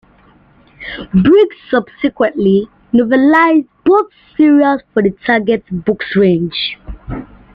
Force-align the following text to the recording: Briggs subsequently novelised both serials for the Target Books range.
Briggs 1.13 1.57
subsequently 1.69 2.67
novelised 2.91 3.67
both 3.85 4.09
serials 4.35 4.81
for 4.95 5.03
the 5.03 5.11
Target 5.27 5.63
Books 5.85 6.15
range. 6.15 6.75